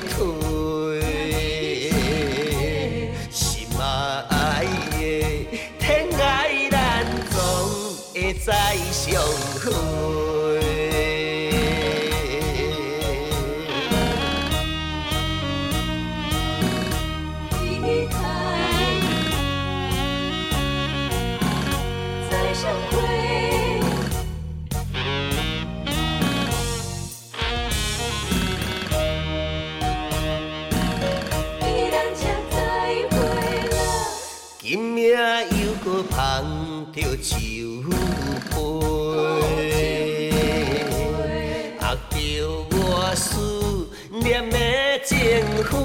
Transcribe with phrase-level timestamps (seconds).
[0.00, 0.14] 开。
[3.30, 4.98] 心爱的，
[5.78, 6.76] 天爱咱
[7.30, 7.38] 总
[8.12, 9.20] 会再相
[9.62, 10.19] 会。
[45.62, 45.76] 孤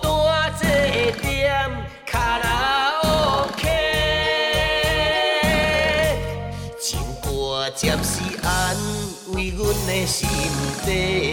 [0.00, 0.10] 单
[0.58, 0.64] 坐
[1.20, 1.68] 点
[2.06, 2.48] 卡拉
[3.50, 3.62] OK，
[6.80, 6.90] 情
[7.22, 8.74] 歌接是安
[9.34, 10.26] 慰阮的心
[10.86, 11.31] 底。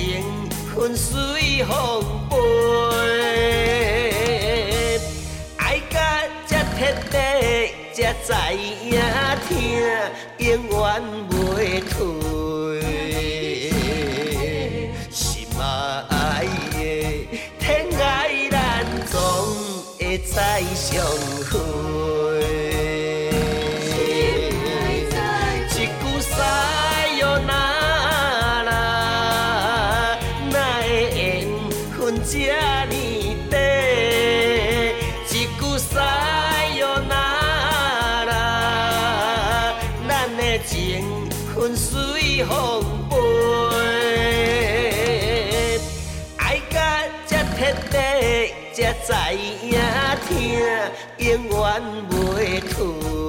[0.00, 1.70] 情分随风
[2.30, 2.34] 飞。
[5.58, 6.78] 爱甲这彻
[7.10, 7.14] 底，
[7.92, 8.32] 才知
[8.86, 8.90] 影
[9.46, 9.50] 听，
[10.38, 10.80] 永远
[11.28, 11.30] 袂
[11.90, 11.92] 退。
[15.10, 15.20] 心
[15.58, 15.62] 啊
[16.08, 16.14] 爱
[16.72, 16.78] 的，
[17.58, 17.60] 天
[18.00, 18.56] 爱咱
[19.10, 19.14] 总
[19.98, 20.62] 会再
[49.10, 49.16] 知
[49.66, 49.80] 影
[50.28, 50.60] 听，
[51.18, 53.19] 永远袂退。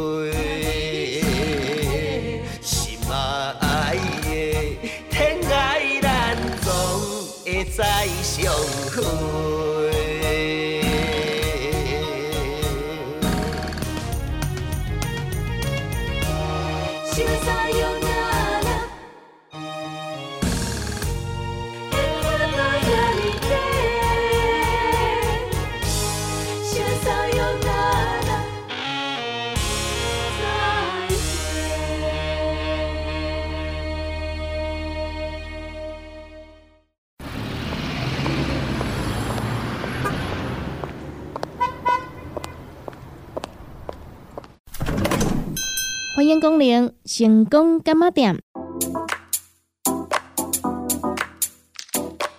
[46.42, 48.42] 功能成功干妈店。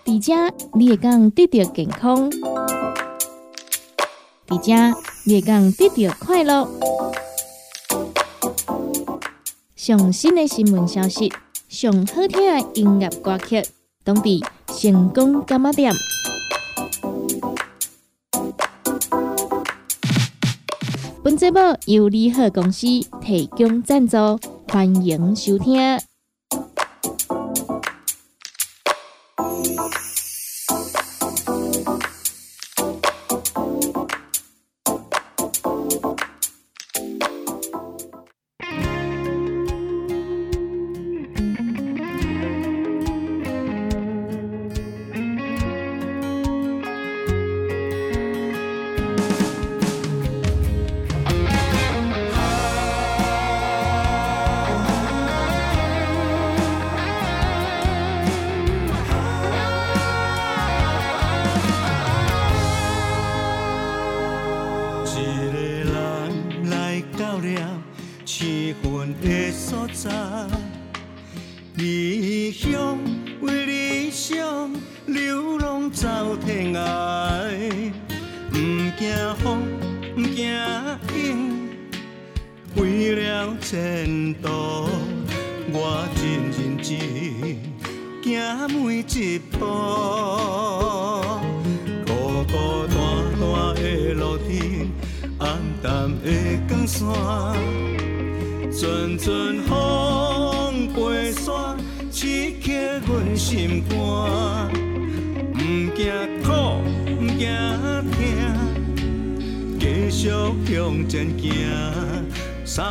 [0.04, 0.34] 伫遮
[0.74, 2.28] 你会讲得到健康，
[4.48, 6.68] 伫遮你会讲得到快乐。
[9.76, 11.32] 上新的新闻消息，
[11.68, 13.64] 上好听的音乐歌曲，
[14.04, 15.92] 拢伫成功干妈店。
[21.42, 22.86] 节目由利好公司
[23.20, 24.16] 提供赞助，
[24.68, 25.98] 欢迎收听。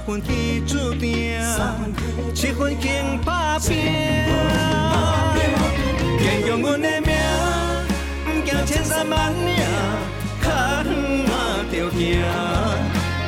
[0.06, 1.40] 分天注定，
[2.34, 2.92] 七分经
[3.24, 3.78] 打拼。
[6.20, 7.16] 坚强阮的命，
[8.26, 9.56] 不惊千山万岭，
[10.42, 10.50] 较
[10.84, 10.92] 远
[11.28, 11.32] 嘛
[11.72, 12.00] 着行。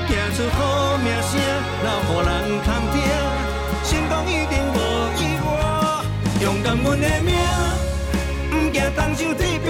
[0.08, 1.32] 行出好名声，
[1.84, 2.30] 留予人
[2.64, 2.96] 通听。
[3.86, 4.78] 成功一定无
[5.20, 5.50] 意外，
[6.42, 7.36] 勇敢阮的命，
[8.50, 9.68] 不惊东墙铁壁，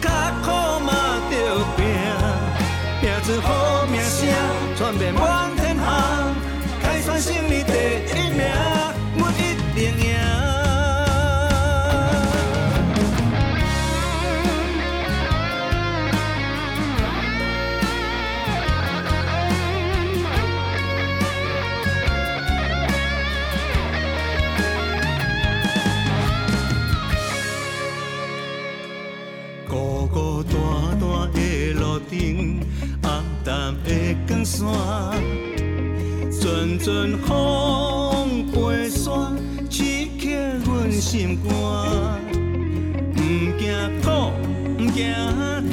[0.00, 0.08] 较
[0.42, 0.44] 苦
[0.80, 0.88] 嘛
[1.30, 1.32] 着
[1.76, 1.78] 拼。
[3.00, 4.28] 拼出好名声，
[4.76, 5.53] 传遍满。
[7.24, 7.72] 开创胜利第
[8.10, 8.44] 一名，
[9.16, 9.40] 我一
[9.74, 10.04] 定赢。
[29.66, 30.52] 孤孤单
[31.00, 32.12] 单的路程，
[33.02, 33.88] 暗淡的
[34.28, 35.13] 光线。
[36.84, 39.32] 阵风飞沙，
[39.70, 39.82] 刺
[40.18, 40.36] 激
[40.66, 41.50] 阮心肝。
[43.14, 43.18] 不
[43.58, 43.72] 惊
[44.02, 44.32] 苦，
[44.76, 45.10] 不惊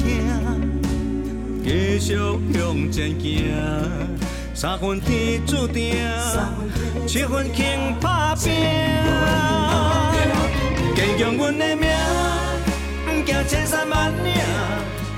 [1.62, 2.16] 继续
[2.54, 3.44] 向前行。
[4.54, 5.96] 三分天注定，
[7.06, 8.54] 七分肯打拼。
[10.96, 11.90] 坚强阮的命，
[13.04, 14.32] 不惊千山万岭，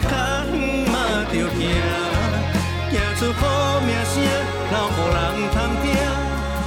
[0.03, 0.09] 较
[0.57, 2.04] 远嘛着行。
[3.17, 4.15] 出好名声，
[4.71, 5.17] 留予人
[5.53, 5.85] 通听。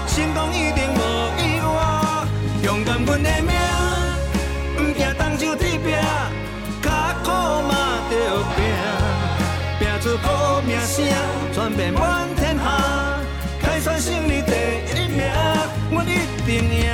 [0.07, 0.99] 成功一定无
[1.37, 1.77] 意外，
[2.63, 3.53] 勇敢阮的命，
[4.77, 5.91] 不惊东墙铁壁，
[6.81, 6.89] 艰
[7.23, 7.27] 苦
[7.67, 7.71] 嘛
[8.09, 8.13] 着
[8.55, 8.57] 拼。
[9.77, 11.05] 拼出好名声，
[11.53, 12.63] 传遍满天下，
[13.61, 14.51] 开创胜利第
[14.95, 15.29] 一名，
[15.91, 16.15] 我一
[16.45, 16.87] 定赢。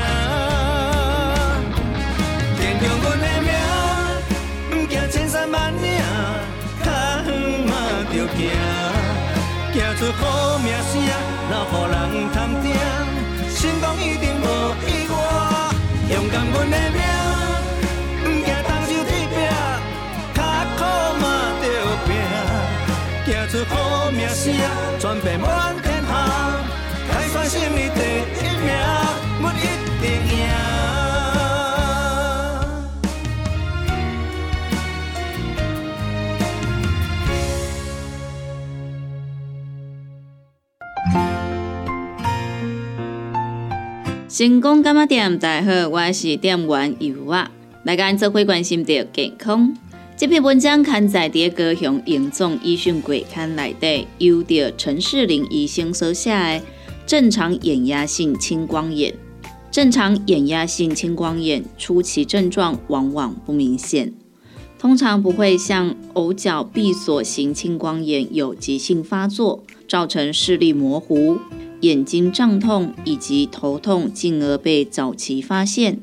[2.58, 3.52] 坚强阮的命，
[4.70, 6.02] 不惊千山万岭，
[6.84, 6.90] 较
[7.30, 7.32] 远
[7.68, 7.72] 嘛
[8.12, 8.83] 着行。
[10.04, 11.00] 出好名声，
[11.50, 11.96] 留予人
[12.34, 12.66] 探听。
[13.56, 14.46] 成功一定无
[14.86, 15.16] 意外，
[16.14, 17.00] 勇敢阮的命，
[18.22, 19.36] 不惊东墙铁壁，
[20.36, 20.38] 较
[20.76, 20.80] 苦
[21.22, 21.24] 嘛
[21.62, 21.66] 着
[22.04, 22.08] 拼。
[23.26, 23.74] 行出好
[24.12, 24.44] 名声，
[25.00, 25.48] 传遍满
[25.82, 26.12] 天下，
[27.10, 28.00] 开创胜利第
[28.40, 28.76] 一名，
[44.34, 45.38] 成功干嘛店？
[45.38, 47.52] 大家好，我是店员尤啊。
[47.84, 49.72] 来跟做会关心到健康。
[50.18, 56.64] 这篇文章刊在第高雄营总医讯鬼刊内底，由着陈世林医生所写的
[57.06, 59.14] 正常眼压性青光眼。
[59.70, 64.12] 正常眼压性青光眼初期症状往往不明显，
[64.80, 71.38] 通常不会像偶角闭锁型青光眼有急性发作，造成视力模糊。
[71.84, 76.00] 眼睛胀痛以及头痛，进而被早期发现，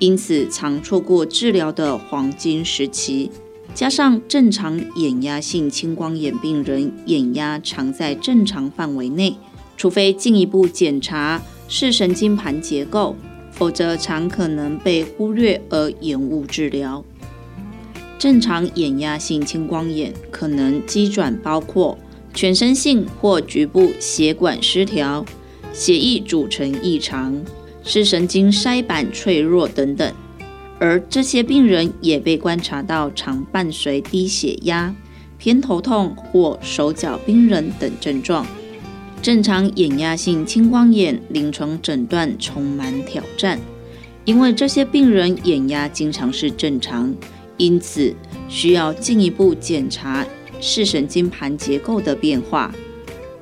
[0.00, 3.30] 因此常错过治疗的黄金时期。
[3.72, 9.36] 加上正常眼压性青光眼病人眼压常在正常范围内，
[9.76, 13.14] 除非进一步检查视神经盘结构，
[13.52, 17.04] 否则常可能被忽略而延误治疗。
[18.18, 21.96] 正常眼压性青光眼可能机转包括。
[22.34, 25.24] 全身性或局部血管失调、
[25.72, 27.42] 血液组成异常、
[27.84, 30.12] 视神经筛板脆弱等等，
[30.78, 34.94] 而这些病人也被观察到常伴随低血压、
[35.38, 38.46] 偏头痛或手脚冰冷等症状。
[39.20, 43.60] 正常眼压性青光眼临床诊断充满挑战，
[44.24, 47.14] 因为这些病人眼压经常是正常，
[47.56, 48.12] 因此
[48.48, 50.26] 需要进一步检查。
[50.62, 52.72] 视神经盘结构的变化，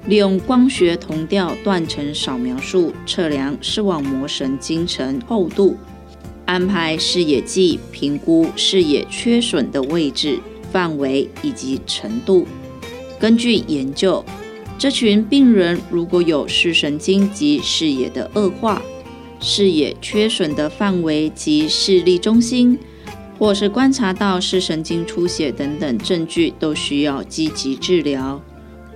[0.06, 5.76] 利用光学同调断层扫描术测量视网膜神经层厚度，
[6.46, 10.40] 安排视野计评估视野缺损的位置、
[10.72, 12.46] 范围以及程度。
[13.20, 14.24] 根据研究，
[14.78, 18.80] 这群病人如果有视神经及视野的恶化、
[19.38, 22.78] 视野缺损的范围及视力中心，
[23.40, 28.38] 或是观察到视神经出血等等证据，都需要积极治疗。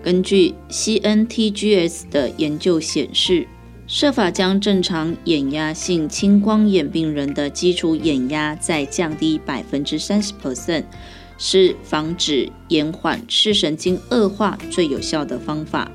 [0.02, 3.48] 根据 CNTGS 的研究显示，
[3.86, 10.84] 设法将正常眼压性青光眼病人的基础眼压再降低百分之三十 percent。
[11.36, 15.90] 是防止延缓视神经恶化最有效的方法。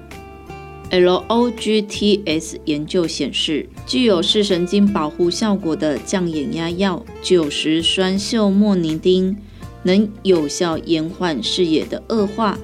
[0.91, 9.37] LOGTS 研究显示，具有视神经保护效果的降眼压药九十酸溴莫尼丁
[9.83, 12.57] 能有效延缓视野的恶化。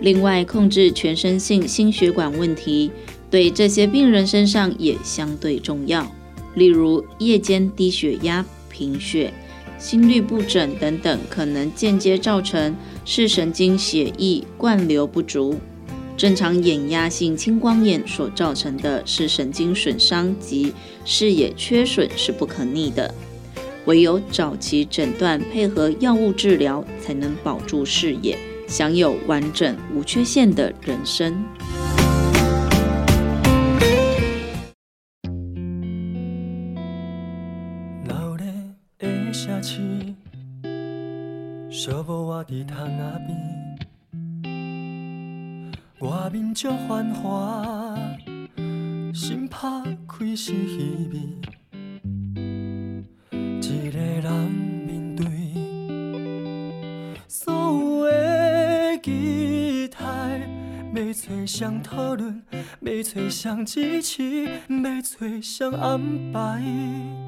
[0.00, 2.90] 另外，控制全身性心血管问题
[3.30, 6.10] 对这些病人身上也相对重要，
[6.54, 9.32] 例如夜间低血压、贫血。
[9.78, 15.56] 心律不整等等，可能间接造成视神经血液灌流不足。
[16.16, 20.72] 正常眼压性青光眼所造成的视神经损伤及
[21.04, 23.14] 视野缺损是不可逆的，
[23.84, 31.44] 唯有早期诊断配合药物治疗，才能保住视野，享有完整无缺陷的人生。
[39.32, 39.80] 城市，
[41.70, 43.85] 寂寞我伫窗仔边，
[46.00, 47.96] 外面足繁华，
[49.14, 49.66] 心拍
[50.06, 51.18] 开是稀微。
[53.32, 54.30] 一个人
[54.86, 55.24] 面对
[57.26, 59.96] 所有的期待，
[60.94, 62.42] 要找谁讨论，
[62.80, 67.25] 要找谁支持，要找谁安排。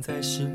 [0.00, 0.49] 在心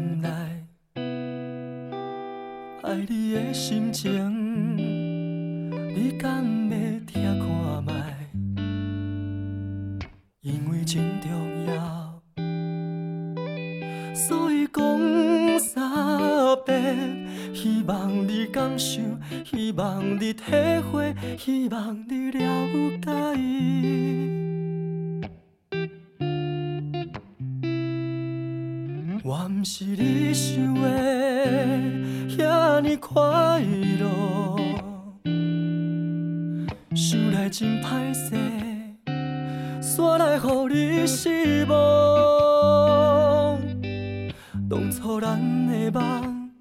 [44.76, 46.52] 当初咱的梦，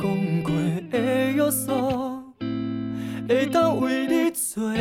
[0.00, 0.50] 讲过
[0.90, 0.98] 的
[1.30, 1.68] 约束，
[3.28, 4.72] 会当为你做，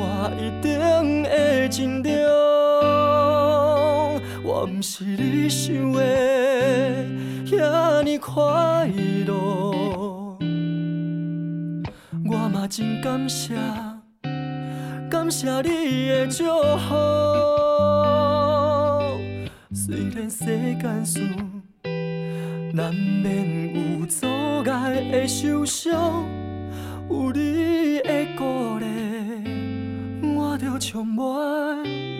[0.00, 2.08] 我一定会尽力。
[4.42, 6.00] 我不是你想的
[7.44, 8.32] 遐尼快
[9.26, 10.38] 乐，
[12.30, 13.54] 我嘛真感谢，
[15.10, 16.44] 感谢你的祝
[16.78, 17.53] 福。
[19.86, 20.46] 虽然世
[20.80, 21.20] 间事
[22.72, 24.26] 难免有阻
[24.70, 26.24] 碍会受伤，
[27.10, 28.86] 有你的鼓励，
[30.34, 32.13] 我就充满。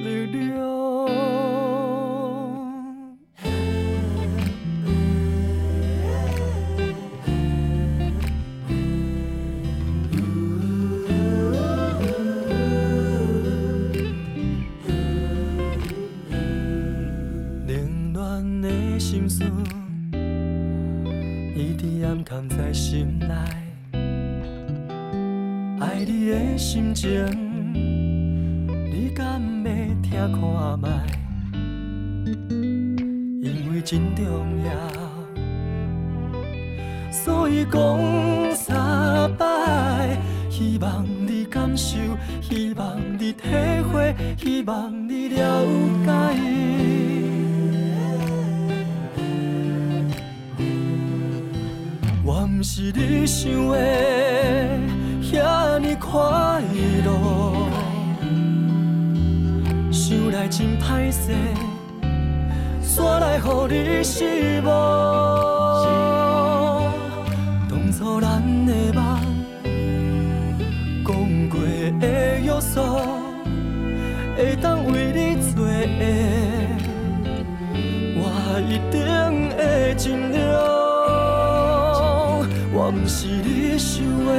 [33.94, 34.24] 真重
[34.64, 34.72] 要，
[37.12, 37.80] 所以讲
[38.52, 40.18] 三摆，
[40.50, 41.96] 希望你感受，
[42.40, 43.42] 希望你体
[43.92, 45.64] 会，希望你了
[46.04, 46.10] 解。
[52.66, 53.76] 是你想的
[55.20, 56.62] 遐尼快
[57.04, 57.68] 乐，
[59.92, 61.34] 想来真歹势，
[62.94, 64.70] 煞来予你失望。
[67.68, 69.02] 当初咱的梦，
[71.04, 71.12] 讲
[71.48, 71.58] 过
[71.98, 72.06] 的
[72.38, 72.80] 约束，
[74.36, 75.74] 会当为你做的，
[78.14, 78.22] 我
[78.70, 78.96] 一定
[79.56, 79.58] 会
[79.96, 80.38] 尽力。
[82.72, 84.30] 我不是你想的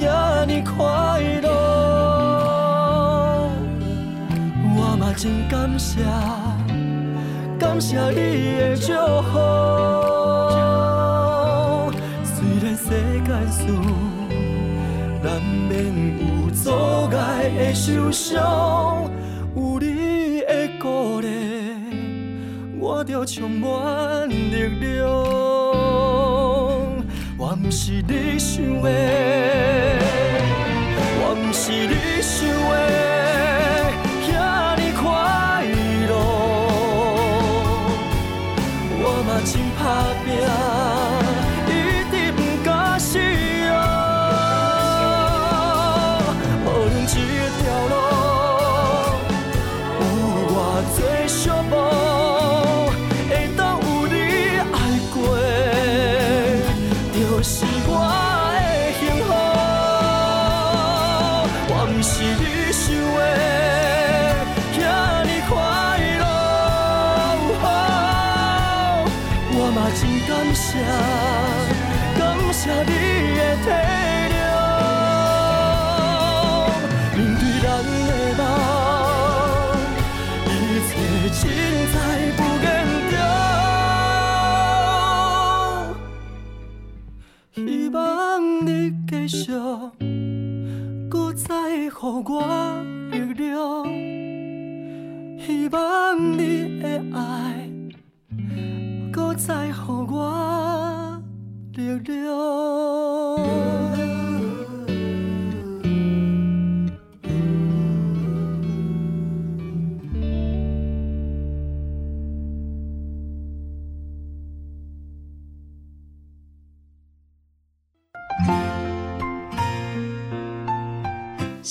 [0.00, 0.02] 遐
[0.46, 0.80] 尼快
[1.42, 1.46] 乐，
[4.98, 6.00] 嘛真感谢，
[7.72, 8.92] 感谢你的祝
[9.32, 9.32] 福。
[12.22, 12.84] 虽然世
[13.24, 13.64] 间事
[15.22, 15.72] 难免
[16.20, 16.68] 有阻
[17.16, 19.10] 碍的受伤，
[19.56, 21.26] 有你的鼓励，
[22.78, 25.08] 我就充满力量。
[27.38, 28.90] 我不是你想的，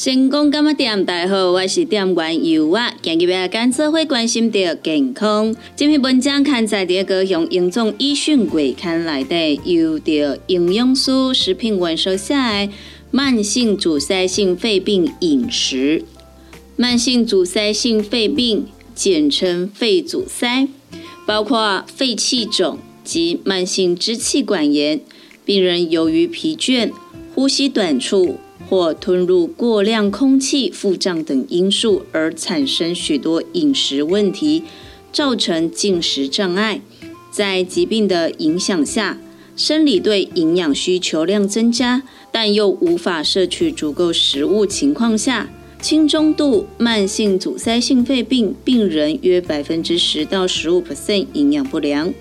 [0.04, 1.06] 成功干嘛店？
[1.06, 2.92] 大家好，我是店员尤啊。
[3.04, 5.56] 今日要跟社会关心到健康。
[5.76, 12.70] 这篇文章刊载伫高雄营总医讯月刊内底，由着营养师食品文所写的
[13.12, 16.04] 慢性阻塞性肺病饮食。
[16.76, 20.68] 慢性阻塞性肺病，简称肺阻塞，
[21.28, 25.00] 包括肺气肿及慢性支气管炎。
[25.46, 26.90] 病人由于疲倦、
[27.36, 28.38] 呼吸短促。
[28.72, 34.64] 或吞入过量空气、腹胀等因素而产生许多饮食问题，
[35.12, 36.80] 造成进食障碍。
[37.30, 39.20] 在疾病的影响下，
[39.58, 45.50] 生理对营养需求量增加，但又无法摄取足够食物情况下，
[45.82, 52.14] 轻中度慢性阻塞性肺病病人约百分之十到十五 percent 营养不良。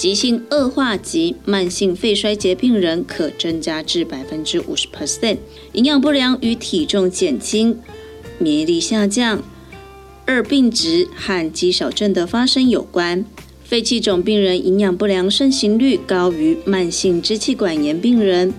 [0.00, 5.36] 急性恶化及慢性肺衰竭病人可增加至百分之五十 percent。
[5.72, 7.78] 营养不良与体重减轻、
[8.38, 9.42] 免疫力下降、
[10.24, 13.26] 二病值和肌少症的发生有关。
[13.62, 18.54] 肺气肿病人营养不良盛行率高于慢性支气管炎病人，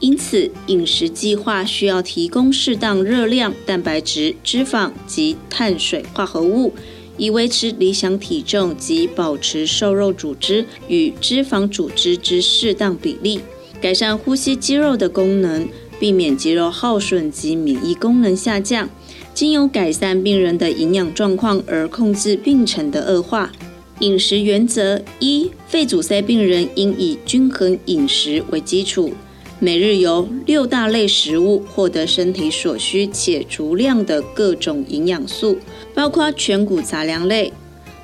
[0.00, 6.72] 因此饮食计划需要提供适当热量、蛋白质、脂肪及碳水化合物。
[7.18, 13.40] 以维持理想体重及保持瘦肉组织与脂肪组织之适当比例，
[13.80, 18.88] 改善呼吸肌肉的功能，避免肌肉耗损及免疫功能下降，
[19.32, 23.52] 经由改善病人的营养状况而控制病程的恶化。
[24.00, 29.14] 饮食原则：一、肺阻塞病人应以均衡饮食为基础。
[29.58, 35.58] 每日由六大类食物获得身体所需且足量的各种营养素，
[35.94, 37.50] 包括全谷杂粮类、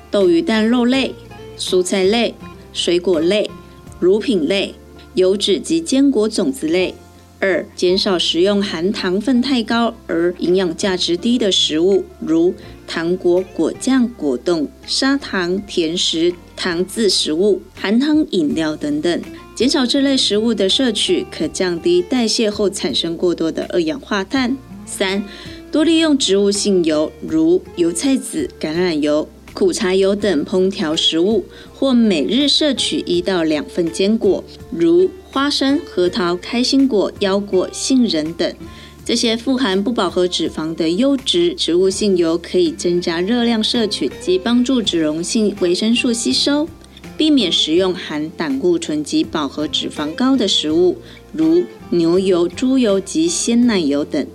[0.09, 1.13] 豆鱼蛋肉类、
[1.55, 2.33] 蔬菜类、
[2.73, 3.51] 水果类、
[3.99, 4.73] 乳品类、
[5.13, 6.95] 油脂及坚果种子类。
[7.39, 12.55] 二、减少食用含糖分太高而营养价值低的食物，如
[12.87, 19.21] 糖果、果酱、果冻、砂糖、甜食、糖渍食物、含糖饮料等等。
[19.55, 24.57] 减少这类食物的摄取，可降低代谢后产生过多的二氧化碳。
[24.85, 25.23] 三、
[25.71, 38.51] 多利用植物性油，如油菜籽、橄榄油、苦茶油等烹调食物，或每日摄取一到两份坚果，如花生、核桃、开心果、腰果、杏仁等。
[39.05, 46.67] 这些富含不饱和脂肪的优质植物性油，可以增加热量摄取及帮助脂溶性维生素吸收。
[47.17, 50.97] 避免食用含胆固醇及饱和脂肪高的食物，
[51.31, 54.25] 如牛油、猪油及鲜奶油等。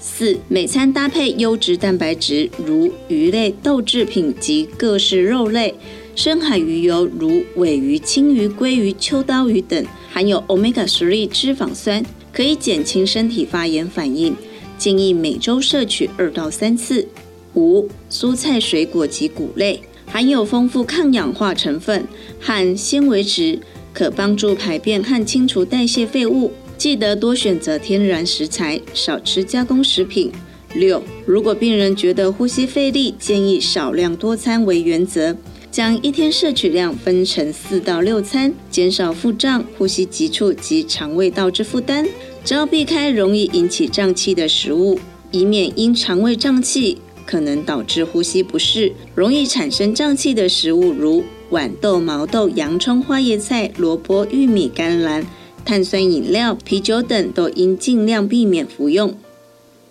[0.00, 5.74] 四、每餐搭配优质蛋白质，如鱼类、豆制品及各式肉类。
[6.14, 14.36] 深海鱼油如尾鱼、青鱼、鲑鱼、秋刀鱼等，含有 omega 3脂肪酸，可以减轻身体发炎反应。
[14.76, 17.06] 建议每周摄取二到三次。
[17.54, 22.06] 五、蔬菜、水果及谷类含有丰富抗氧化成分
[22.40, 23.60] 和纤维质，
[23.92, 26.52] 可帮助排便和清除代谢废物。
[26.76, 30.32] 记得多选择天然食材，少吃加工食品。
[30.74, 35.36] 六、如果病人觉得呼吸费力，建议少量多餐为原则，
[35.70, 42.06] 将一天摄取量分成四到六餐，减少腹胀、呼吸急促及肠胃道之负担。
[42.44, 48.90] 只要避开容易引起胀气的食物，以免因肠胃胀气可能导致呼吸不适。
[49.14, 55.26] 容易产生胀气的食物，如豌豆、毛豆、洋葱、花椰菜、萝卜、玉米、甘蓝、
[55.62, 59.14] 碳酸饮料、啤酒等，都应尽量避免服用。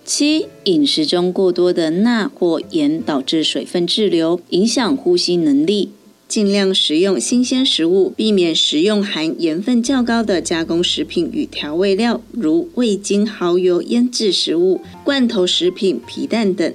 [0.03, 5.91] 七、饮食中过多的钠或盐导致水分滞留，影响呼吸能力。
[6.27, 16.73] 尽量食用新鲜食物，避免食用含盐分较高的加工食品与调味料，如味精、蚝油、腌制食物、罐头食品、皮蛋等。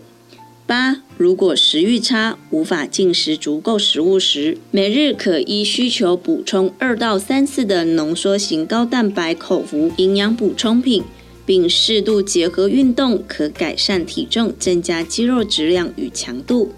[0.73, 11.03] 八、如果食欲差，无法进食足够食物时，每日可依需求补充二到三次的浓缩型高蛋白口服营养补充品。
[11.45, 16.73] 并适度结合运动，可改善体重，增加肌肉质量与强度。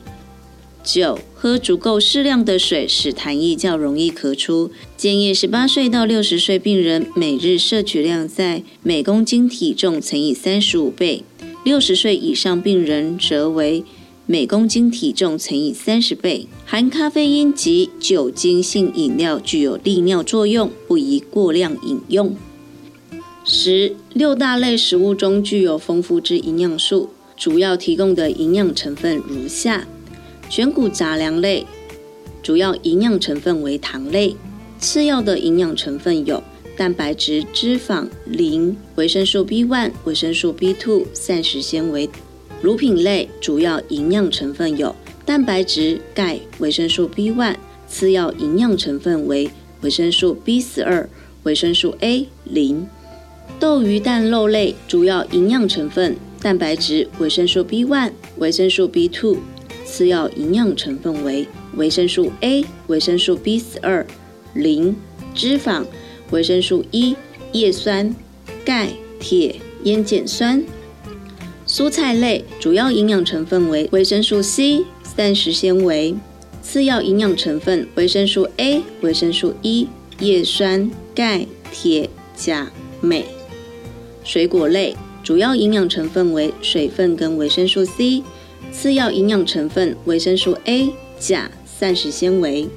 [0.82, 4.72] 九、喝足够适量的水，使痰液较容易咳出。
[4.96, 11.22] 建议十八岁到六十岁病人每日摄取量在每公斤体重乘以三十五倍，
[11.64, 13.82] 六十岁以上病人则为
[14.26, 16.46] 每公斤体重乘以三十倍。
[16.66, 22.36] 含咖啡因及酒精性饮料具有利尿作用，不宜过量饮用。
[23.46, 29.86] 十六大类食物中具有丰富之营养素，主要提供的营养成分如下：
[30.50, 31.66] 全谷杂粮类，
[32.42, 34.36] 主要营养成分为糖类；
[34.78, 36.42] 次要的营养成分有
[36.76, 42.10] 蛋白质、脂肪、磷、维生素 B1、维生素 B2、膳食纤维。
[42.60, 47.54] 乳品类主要营养成分有蛋白质、钙、维生素 B1；
[47.86, 49.48] 次要营养成分为
[49.82, 51.06] 维生素 B12、
[51.44, 52.88] 维生素 A、磷。
[53.60, 59.36] 豆鱼蛋肉类主要营养成分：蛋白质、维生素 B1、维生素 B2；
[59.84, 64.06] 次要营养成分为维生素 A、维生素 B12、
[64.54, 64.96] 磷、
[65.34, 65.84] 脂肪、
[66.30, 67.16] 维生素 E、
[67.52, 68.14] 叶酸、
[68.64, 70.64] 钙、铁、烟碱酸。
[71.66, 74.84] 蔬菜类主要营养成分为维生素 C、
[75.16, 76.14] 膳食纤维；
[76.62, 79.88] 次要营养成分维生素 A、维生素 E、
[80.20, 83.24] 叶酸、钙、铁、钾、镁。
[84.22, 88.22] 水果类主要营养成分为水分跟维生素 C，
[88.70, 92.68] 次要营养成分维生素 A、钾、膳食纤维。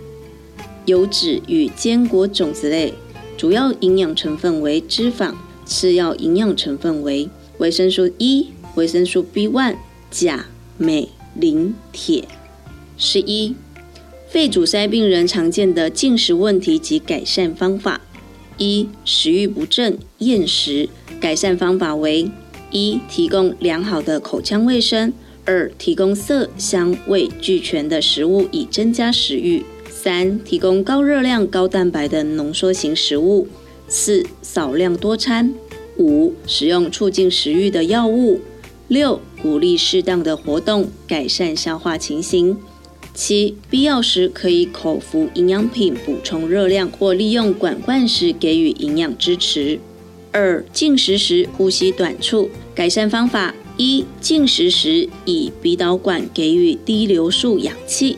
[0.86, 2.94] 油脂与坚果种子类
[3.38, 9.76] 主要营养成分为脂肪，次要营养成分为维生素 E、维生素 B1、
[10.10, 10.48] 钾、
[10.80, 12.28] 镁、磷、铁。
[12.98, 13.54] 十一、
[14.28, 18.02] 肺阻塞病人常见的进食问题及改善方法：
[18.58, 20.90] 一、食欲不振、厌食。
[21.22, 22.32] 改善方法为：
[22.72, 25.12] 一、提供良好的口腔卫生；
[25.46, 29.62] 二、提供色香味俱全的食物以增加食欲；
[30.08, 33.46] 三、提供高热量、高蛋白的浓缩型食物；
[33.90, 35.50] 四、少量多餐；
[35.98, 38.40] 五、使用促进食欲的药物；
[38.88, 42.56] 六、鼓励适当的活动，改善消化情形；
[43.14, 49.78] 七、必要时可以口服营养品补充热量，或利用管灌时给予营养支持。
[50.32, 58.16] 二、进食时呼吸短促，改善方法：一、进食时以鼻导管给予低流速氧气；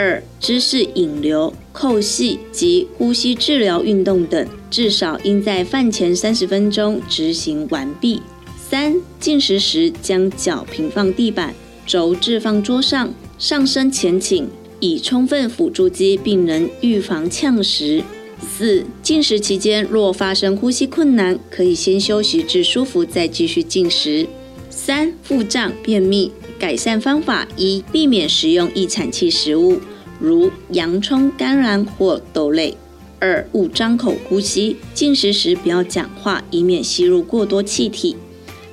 [0.00, 8.22] 二、姿势引流、扣系及呼吸治疗运动等，至少应在饭前三十分钟执行完毕。
[8.56, 11.52] 三、进食时将脚平放地板，
[11.84, 18.04] 肘置放桌上，上身前倾，以充分辅助肌，并能预防呛食。
[18.40, 24.28] 四、进食期间若发生呼吸困难，可以先休息至舒服再继续进食。
[24.70, 29.80] 三、腹胀、便秘改善方法：一、避免食用易产气食物，
[30.18, 32.74] 如洋葱、甘蓝或豆类；
[33.20, 38.16] 二、勿张口呼吸，进食时不要讲话，以免吸入过多气体。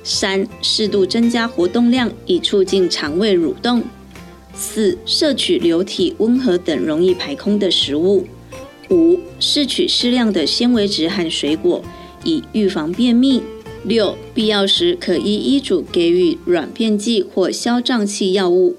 [0.02, 3.84] 三、适度增加活动量，以促进肠胃蠕动。
[4.52, 8.26] 四、摄取流体温和等容易排空的食物。
[8.90, 11.82] 五、摄取适量的纤维质和水果，
[12.24, 13.42] 以预防便秘。
[13.86, 18.76] 六、必要时可依医嘱给予软便剂或消胀气药物。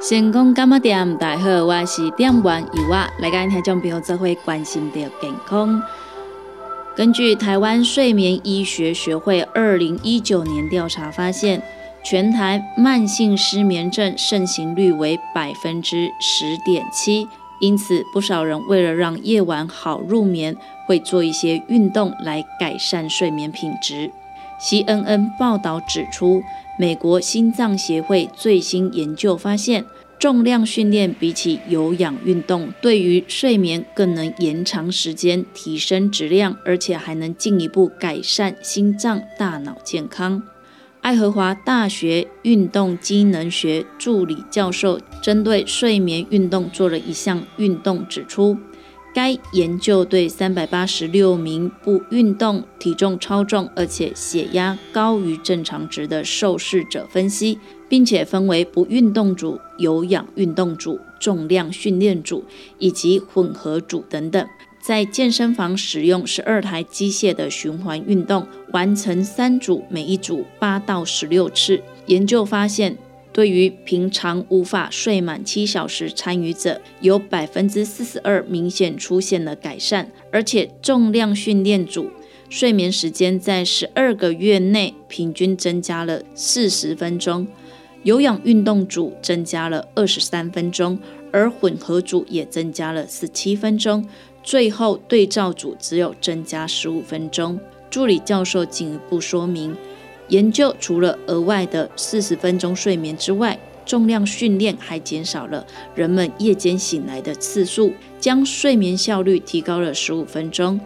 [0.00, 5.82] 成功干么店，大家好，我是店员尤啊，来跟听众朋友做会关心的健康。
[6.94, 11.60] 根据台湾睡眠医学学会二零一九年调查发现，
[12.04, 17.26] 全台慢性失眠症盛行率为百分之十点七，
[17.58, 20.56] 因此不少人为了让夜晚好入眠，
[20.86, 24.12] 会做一些运动来改善睡眠品质。
[24.60, 26.40] CNN 报道指出，
[26.78, 29.84] 美国心脏协会最新研究发现。
[30.18, 40.42] 重量训练比起有氧运动，对于睡眠更能延长时间、提升质量，而且还能进一步改善心脏、大脑健康。
[41.02, 48.58] 爱荷华大学运动机能学助理教授针对睡眠运动做了一项运动，指出。
[49.18, 62.44] 该研究对三百八十六名不运动、体重超重，而且血压高于正常值的受试者分析，并且分为不运动组、有氧运动组、重量训练组
[62.78, 64.46] 以及混合组等等。
[64.80, 71.82] 在健身房使用十二台机械的循环运动，完成三组，每一组八到十六次。
[72.06, 72.96] 研究发现。
[73.38, 82.10] 对于平常无法睡满七小时参与者，有百分之四十二明显出现了改善，而且重量训练组
[82.50, 87.46] 睡眠时间在十二个月内平均增加了四十分钟，
[88.02, 90.98] 有氧运动组增加了二十三分钟，
[91.30, 94.04] 而混合组也增加了十七分钟，
[94.42, 97.60] 最后对照组只有增加十五分钟。
[97.88, 99.76] 助理教授进一步说明。
[100.28, 110.78] 研究除了额外的四十分钟睡眠之外，重量训练还减少了人们夜间醒来的次数，将睡眠效率提高了十五分钟。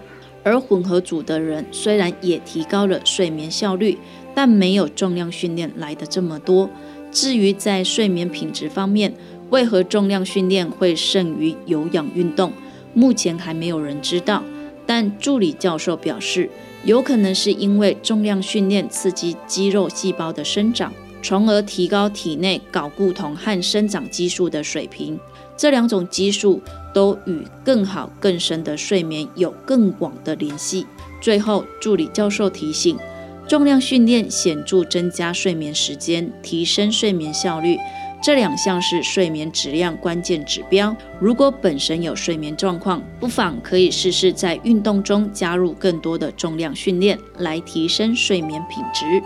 [0.45, 3.99] 而混合组的人虽然也提高了睡眠效率，
[4.35, 6.71] 但没有重量训练来的这么多。
[7.11, 9.13] 至于在睡眠品质方面，
[9.51, 12.53] 为何重量训练会胜于有氧运动，
[12.95, 14.43] 目前还没有人知道。
[14.87, 16.49] 但助理教授表示。
[16.85, 20.93] 有可能是因为重量训练刺激肌肉细胞的生长，
[21.23, 25.19] 从而提高体内睾固酮和生长激素的水平。
[25.57, 26.61] 这两种激素
[26.93, 30.85] 都与更好、更深的睡眠有更广的联系。
[31.21, 32.99] 最后，助理教授提醒，
[33.47, 37.77] 重量训练显著增加睡眠时间，提升睡眠效率。
[38.23, 40.95] 这两项是睡眠质量关键指标。
[41.19, 49.21] 如果本身有睡眠状况，不妨可以试试在运动中加入更多的重量训练，来提升睡眠品质。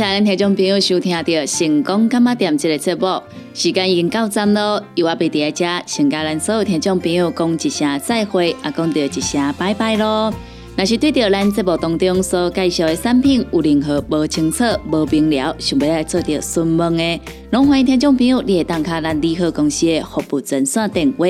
[0.00, 1.22] 听众朋友收听到
[1.58, 3.22] 《成功干嘛店》这个节目，
[3.52, 10.32] 时间已经到站咯，由我贝伫遮，先甲咱所有听众朋友讲一声再会，也讲到一声拜拜咯。
[10.74, 17.20] 若是对着咱节目当中所介绍的产品有任何无清楚、无明了，想要来做着询问的，
[17.50, 21.26] 拢欢迎听众朋友你会打卡咱利好公司的服务专线电话，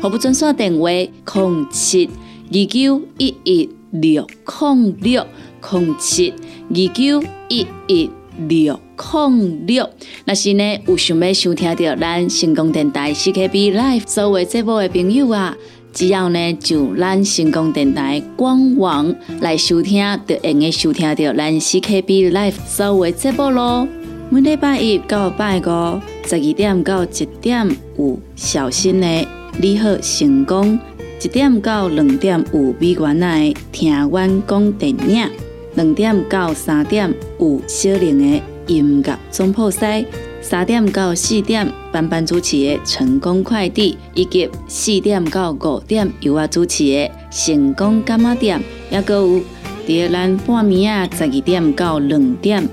[0.00, 2.08] 服务专线电话零七
[2.48, 5.26] 二九一一六零六
[5.72, 6.32] 零七
[6.68, 8.10] 二九一一
[8.48, 9.88] 六零六。
[10.24, 15.56] 若是呢有想要收听到咱成功电台 CKB Live 所有节目的朋友啊，
[15.92, 23.88] 只要呢就咱成功电台官网来收听，就会用收听到咱 CKB Live 所有节目咯。
[24.30, 29.28] 每礼拜一到拜五十二点到一点有小新的
[29.60, 30.78] 你好成功，
[31.22, 35.28] 一点到两点有美元仔的听阮讲电影。
[35.74, 40.06] 两点到三点有小玲的音乐总铺西，
[40.40, 49.40] 三点到四点班班主持的成功快递，以及四点到五点由我主持的成功干妈店，也搁有
[49.86, 52.66] 伫咱半暝啊十二点到两点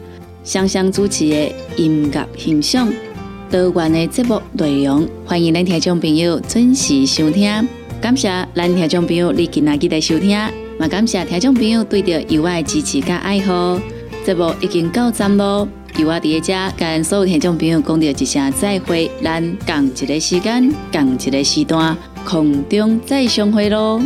[0.44, 2.92] 双双主持的音乐欣赏。
[3.50, 7.68] 多元的节目内容，欢迎咱听众朋友准时收听。
[8.00, 10.61] 感谢咱听众朋友你今仔日来收听。
[10.82, 13.80] 嘛，感谢听众朋友对着友爱的支持甲爱好，
[14.26, 15.68] 节目已经到站咯。
[15.96, 24.02] 由我伫遮跟所有听众朋友讲着一声再会，咱共一个时间，共一个时段，空中再相会咯。